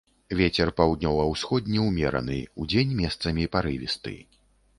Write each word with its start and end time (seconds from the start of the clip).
Вецер 0.37 0.69
паўднёва-ўсходні 0.79 1.83
ўмераны, 1.89 2.39
удзень 2.65 2.97
месцамі 3.03 3.47
парывісты. 3.59 4.17